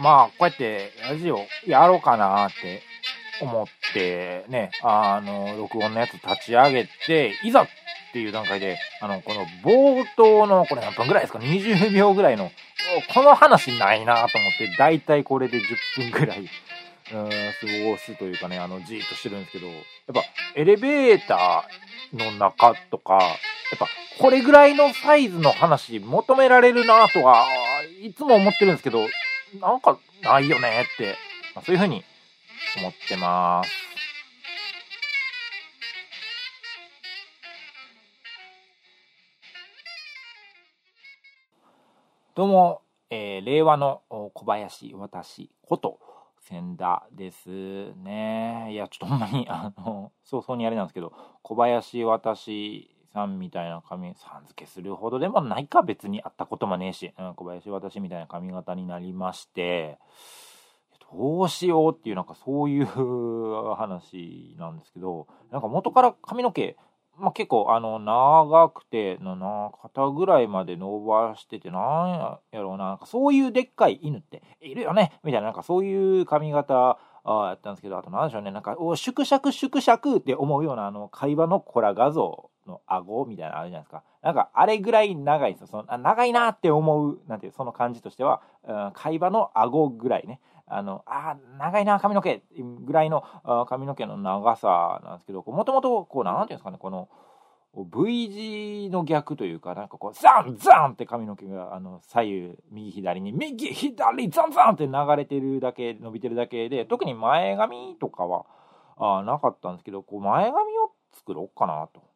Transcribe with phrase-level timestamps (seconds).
[0.00, 2.82] まあ、こうやってラジオやろうかなって
[3.40, 7.68] 思ってね、あの、録音のやつ立ち上げて、いざっ
[8.12, 12.50] ていう段階で、あの、この冒頭の、これ何分ぐらいですか ?20 秒ぐらいの、
[13.14, 17.26] この話ないなと思って、だいたいこれで10分ぐらい、うん、過
[17.90, 19.76] ごすというかね、あの、じーっとしてるんですけど、やっ
[20.14, 20.22] ぱ、
[20.54, 23.86] エレベーターの中とか、やっぱ、
[24.18, 27.46] これぐらいのサイズの話求められるなとは、
[28.02, 29.00] いつも思ってるんですけど、
[29.54, 31.16] なんかないよねって、
[31.54, 32.04] まあ、そういうふうに
[32.76, 33.70] 思ってます。
[42.34, 45.98] どうも、えー、令和の小林私こと
[46.46, 47.48] 千田です
[47.96, 48.68] ね。
[48.70, 59.98] いや、ちょっとほんまに、あの、早々にあれなんですけど、小林私さんみたいな髪、さん付けするほどでもないか、別に会ったこともねえし、うん、小林私みたいな髪型になりまして、
[61.10, 62.86] どうしようっていう、なんかそういう
[63.74, 66.76] 話なんですけど、なんか元から髪の毛、
[67.18, 84.04] まあ、結構あの長くてな肩ぐらいまで伸ばしててなんやろうななんかそういうでっかい犬っているよねみたいななんかそういう髪型あやったんですけどあと何でしょうねなんかお縮尺縮尺って思うようなあの会話のコラ画像の顎みたいなのあるじゃないですか。
[84.22, 85.66] なんか、あれぐらい長いんですよ。
[85.66, 90.40] そのあ長いなって思う、なんていう、その感じとしては、うん、会話の顎ぐらいね。
[90.66, 92.42] あの、あ長いな、髪の毛
[92.84, 93.24] ぐらいの
[93.68, 97.08] 髪の毛の長さなんですけど、もともと、こう、なんていうんですかね、この、
[97.84, 108.46] V 字の逆というか、なんかこう、ザンザンって髪の毛が、あの、左右、右左に、右左、ザンザンって流れてるだけ、伸びてるだけで、特に前髪とかは、
[108.96, 112.08] あなかったんですけど、こう、前髪を作ろうかなと。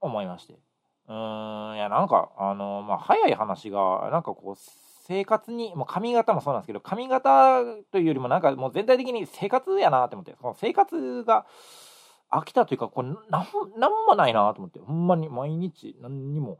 [0.00, 0.54] 思いまして。
[1.08, 4.54] うーん、いや、なんか、あの、まあ、早い話が、なんかこう、
[5.06, 11.46] 生活に、もう髪型もそうなんですけど、髪型というよりもなんかもう全体的に生活やなって思って、その生活が
[12.30, 13.46] 飽きたというか、これなん、
[14.06, 16.58] もないなと思って、ほんまに毎日何にも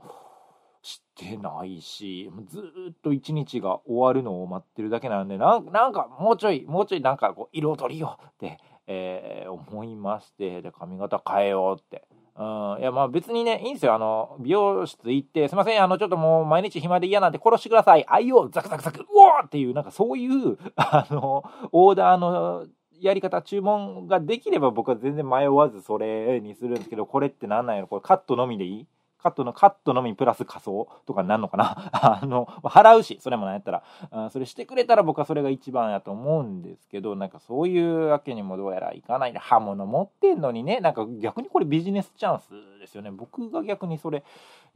[0.82, 2.60] してないし、ず
[2.91, 12.06] っと一日が終わるのを待ってるだけなんで、なんかもうちょい、もうちょいなんかこう、彩りをって、えー、思いまして、で、髪型変えようって。
[12.38, 13.94] うん、いや、まあ別にね、いいんですよ。
[13.94, 18.04] あの、美容室行って、すいません、あの、ちょっともう毎日暇で嫌なんで殺してください。
[18.06, 22.66] 愛をザクザクザク、うおーっていう、なんかそういう、あの、オーダーの
[23.00, 27.88] やり方、注文ができれば僕は全然迷わずそれにするんですけど、これって何なんやろ？
[27.88, 28.86] これカットのみでいい？
[29.18, 31.90] カットの、カットのみプラス仮装とかになるのかな？
[32.20, 33.82] あの、払うし、それもなんやったら。
[34.10, 39.32] あ、それしてくれたら僕はそれが一番やと思うんですけど、なんかそういうわけにもどうやらいかない。
[39.32, 42.50] で、刃物持ってんのにね、なんか逆にこれビジネスチャンス
[42.86, 43.10] ですよね。
[43.10, 44.24] 僕が逆にそれ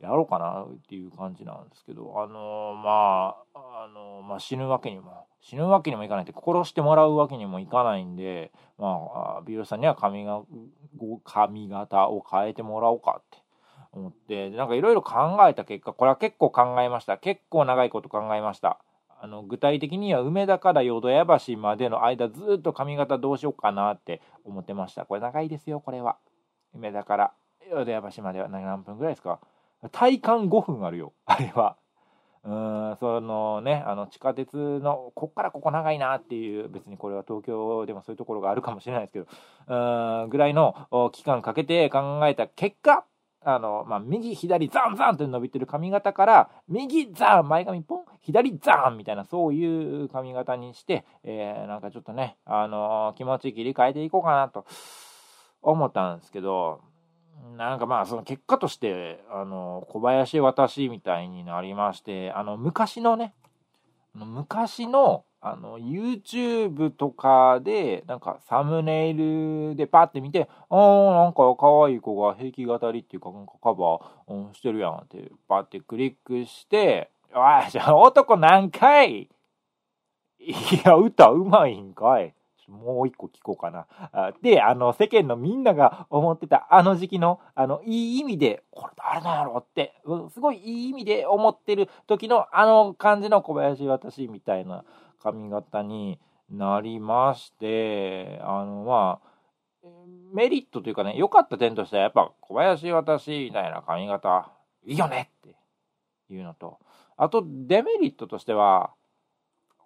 [0.01, 10.43] やろうかなっていう感じなんですけど、あの、まあ、あの、まあ、死ぬわけにも、死ぬわけにもいかないって、殺してもらうわけにもいかないんで、まあ、美容師さんには髪が
[11.25, 13.39] 髪型を変えてもらおうかって
[13.93, 17.19] 思って、なんかいろいろ考えた結果、これは結構考えました。
[17.19, 18.79] 結構長いこと考えました。
[19.23, 25.05] あの具体的には梅田から淀屋橋までの間ずっと髪型どうしようかなって思ってました。
[25.05, 26.17] これ長いですよ、これは。
[26.75, 27.33] 梅田から
[27.71, 29.41] 淀屋橋までは何分ぐらいですか
[29.93, 31.77] 体感5分あるよ、あれは。
[32.43, 39.27] うんそのねあの地下鉄のこっからここ長いなっていう別にこれは東京でもそういうところがあるかもしれないですけど
[39.67, 43.05] うんぐらいの期間かけて考えた結果
[43.43, 54.67] あの、まあ、右、左、ザンザンって伸びてる髪型から、右、ザン、前髪ポン、左、ザンみたいな、そういう髪型にして、えー、なんかちょっとね、あのー、気持ち切り替えていこうかなと
[55.63, 56.83] 思ったんですけど、
[57.57, 63.35] なんかまあ、その結果として、あの、小林私みたいになりまして、あの、昔のね、
[64.15, 79.29] 昔の、あの、YouTube とかで、なんかサムネイルでパッて見て、あー、なんか可愛い子が平気語りっていうか、なんかカバー、してるやんって、パッてクリックして、おい、じゃあ男何回？
[80.41, 80.55] い
[80.85, 82.35] や、歌うまいんかい。
[82.71, 83.87] もう一個聞こうかな。
[84.43, 89.95] で、あの、世間のみんなが思ってたあの時期の、あの、いい意味で、これ誰なんやろって、
[90.33, 94.85] すごいいい意味で思ってる時のあの感じの小林私みたいな
[95.23, 99.31] 髪型になりまして、あの、まあ、
[100.33, 104.53] メリットというかね、良かった点としては、やっぱ小林私みたいな髪型、
[104.85, 105.57] いいよねって
[106.33, 106.79] いうのと、
[107.17, 108.93] あとデメリットとしては、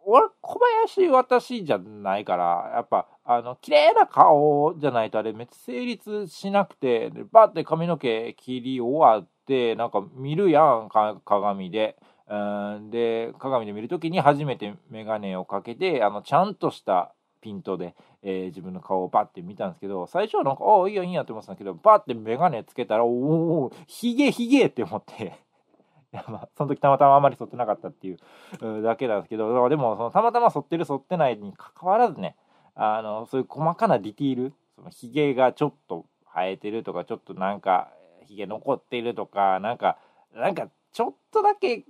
[0.07, 10.89] 俺、小林私じゃないから、やっぱ、あの、綺麗な顔じゃないとあれ、めっちゃ成立しなくて、でバッて髪の毛切り終わって、なんか見るやん、
[11.25, 11.97] 鏡で。
[12.91, 25.35] で鏡で見るときに初めて眼鏡をかけてあのちゃんとしたピントで、えー、自分の顔をバッて見たんですけど最初はなんかああいいやいいやって思ってたんですけどバッて眼鏡つけたらおおひげひげって思って
[26.29, 32.37] まあその時たまたまあまり剃ってなかったっていうだけなんですけどでもそのたまたま剃ってる剃ってないにかかわらずね
[32.75, 37.91] あのそういう細かなディティールそのひげがちょっと生えてるとかちょっとなんか
[38.27, 39.99] ひげ残ってるとかなんか
[40.35, 41.85] なんかちょっとだけ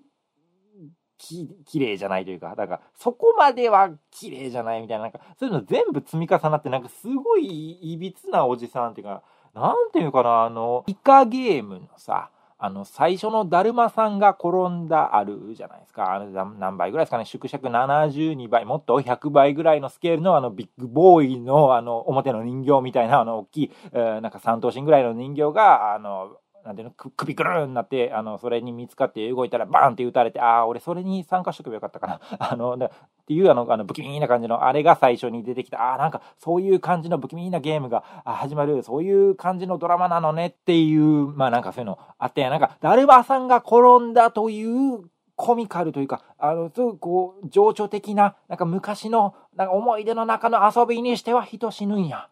[1.25, 9.23] き綺麗じゃないというか、だからそこまでは綺麗じゃないみたいな、なんかそういうの全部積み重なって、なんかすごいいびつなおじさんっていうか、
[9.55, 12.31] なんていうかな、あの、イカゲームのさ、
[12.65, 16.15] あの、最初のだるまさんが転んだあるじゃないですか。
[16.15, 17.27] あの何倍ぐらいですかね。
[17.27, 32.21] 縮尺72倍、もっと100倍ぐらいのスケールのあのビッグボーイのあの表の人形みたいなあの大きい、えー、なんか三頭身ぐらいの人形が、あの、なんていうの、首くるんなって、あの、それに見つかって動いたらバーンって撃たれて、ああ、俺それに参加しとけばよかったかな。
[32.39, 32.79] あの、
[33.25, 45.05] っていうあの、あの、不気味な感じの、あれが最初に出てきた、ああ、なんかそういう感じの不気味なゲームが始まる、そういう感じのドラマなのねっていう、まあなんかそういうのあって、なんか、ダルバさんが転んだという
[45.37, 52.29] コミカルというか、あの、すごくこう、情緒的な、なんか昔の、なんか思い出の中の遊びにしては人死ぬんや。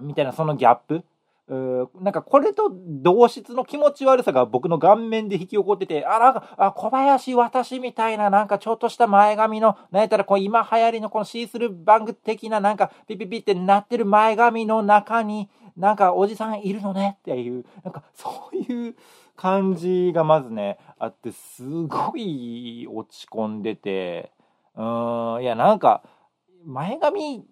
[0.00, 1.04] みたいな、そのギャップ。
[1.48, 18.94] なんかこれと同質の気持ち悪さが僕の顔面で引き起こってて、あ、なんか、あ、小林私みたいな、なんかちょっとした前髪の、なんやったらこう今流行りのこのシースルーバング的ななんかピピピってなってる前髪の中に、なんかおじさんいるのねっていう、なんかそういう
[19.36, 24.30] 感じがまずね、あって、すごい落ち込んでて、
[24.76, 26.02] うん、いやなんか、
[26.64, 27.44] 前髪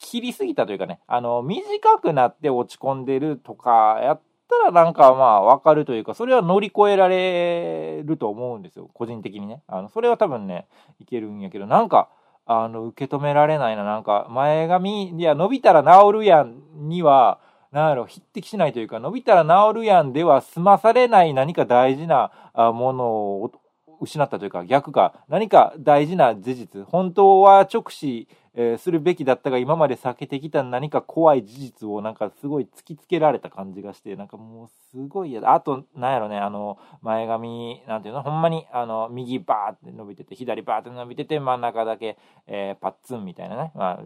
[0.00, 9.62] 切りすぎたというかね、あの、短くなって落ち込んでるとかやったらなんかまあわかるというか、それは乗り越えられると思うんですよ、個人的にね。
[9.68, 10.66] あの、それは多分ね、
[10.98, 12.08] いけるんやけど、なんか、
[12.46, 17.38] あの、受け止められないな、なんか、前髪、いや、伸びたら治るやんには、
[17.70, 23.52] なんやろ、匹敵しないというか、伸びたら治るやんでは済まされない何か大事なものを
[24.00, 44.00] 失ったというか、逆か、何か大事な事実、本当は直視えー、するべきだったが今まで避けてきた何か怖い事実をなんかすごい突きつけられた感じがしてなんかもうすごい嫌だあとなんやろねあの前髪なんていうのほんまにあの右バーって伸びてて左バーって伸びてて真ん中だけ、えー、パッツンみたいなね、まあ、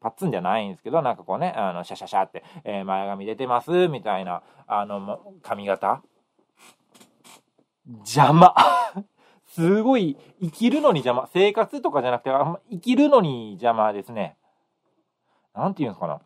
[0.00, 6.02] パッツンじゃないんですけどなんかこうねあのシャシャシャって、えー、前髪出てますみたいなあの髪型？
[7.88, 8.54] 邪魔。
[9.54, 11.28] すごい生きるのに邪魔。
[11.32, 12.30] 生活とかじゃなくて、
[12.70, 14.36] 生きるのに邪魔ですね。
[15.54, 16.20] なんていうんですかな。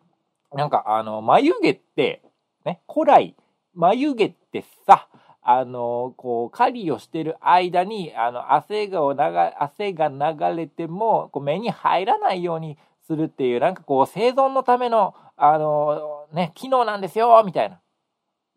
[0.53, 2.23] なんか、あの、眉毛って、
[2.65, 3.35] ね、古来、
[3.75, 5.09] 眉毛ってさ、
[5.43, 17.81] あの、こう、狩りをしてる間に、あの、汗が流、汗が流れても、こう目に入らないようにするっていう、なんかこう、生存のための、あの、ね、機能なんですよ、みたいな。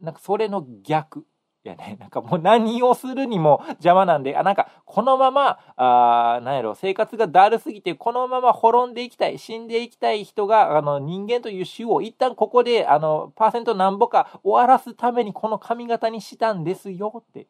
[0.02, 1.25] なんか、それの逆。
[1.68, 17.48] やね、 なんかもう何をするにも邪魔なんで、あ、なんかこのまま、あなんやろ、生活がだるすぎて、このまま滅んでいきたい、死んでいきたい人が、あの、人間という種を一旦ここで、あの、パーセントなんぼか終わらすためにこの髪型にしたんですよって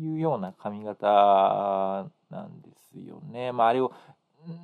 [0.00, 3.52] いうような髪型なんですよね。
[3.52, 3.92] まあ、あれを、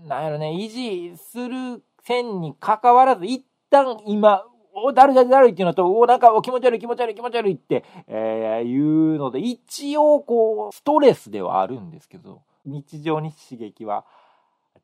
[0.06, 14.04] なんやろね、維持する線に関わらず、一旦今、お、だるだるだるいっていうのと、お、なんか、お、気持ち悪い気持ち悪い気持ち悪いって、えー、いうので、一応、こう、ストレスではあるんですけど、日常に刺激は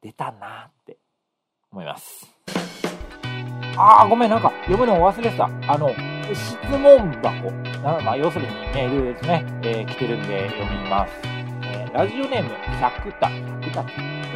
[0.00, 0.96] 出たなって
[1.72, 2.32] 思います。
[3.76, 5.46] あー、ごめん、なんか、読むの忘れてた。
[5.66, 5.90] あの、
[6.32, 7.50] 質問箱。
[7.82, 9.44] まあ、要するにメールですね。
[9.62, 11.12] えー、来てるんで読みます。
[11.64, 13.84] えー、ラジオネーム、百田、百田、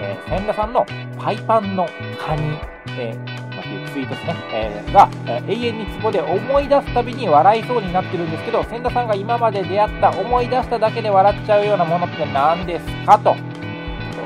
[0.01, 0.85] えー、千田さんの
[1.17, 1.87] パイパンの
[2.19, 2.59] カニ、
[2.99, 13.19] えーっていうツイートですね、えー、が、え、永遠にツボで思い出すたびに笑いそうになってるんですけど、千田さんが今まで出会った思い出しただけで笑っちゃうようなものって何ですか？
[13.19, 13.35] と。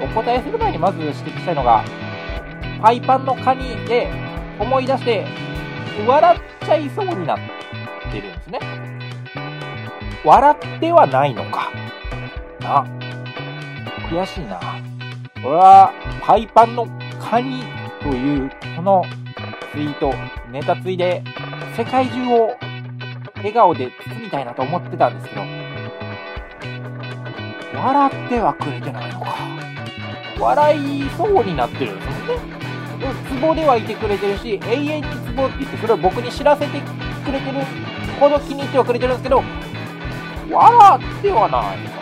[0.03, 1.85] お答えする前にまず指摘したいのが、
[2.83, 4.11] パイパンのカニで
[4.59, 5.27] 思い出して
[6.07, 7.39] 笑っちゃいそうになっ
[8.11, 8.61] てるんですね。
[10.25, 11.71] 笑ってはないのか。
[12.65, 12.85] あ、
[14.11, 14.59] 悔しいな。
[15.43, 15.93] これは、
[16.23, 16.87] パイパンの
[17.21, 17.63] カニ
[18.03, 19.05] という、この
[19.73, 20.15] ツイート、
[20.51, 21.23] ネタついで、
[21.77, 22.57] 世界中を
[23.37, 25.43] 笑顔で包みたいなと思ってたんですけど、
[27.79, 29.37] 笑ってはくれてないのか。
[30.41, 32.59] 笑いそうになってるんですよね。
[33.29, 36.81] ツボではいてくれてるし、永遠にツボって言って、それを僕に知らせて
[37.25, 37.59] くれてる
[38.19, 39.43] ほど気に入ってはくれてるんですけど、
[40.51, 41.99] 笑ってはないですね。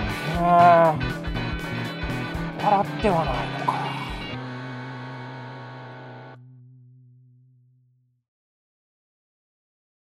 [2.58, 3.85] 払ってはないのか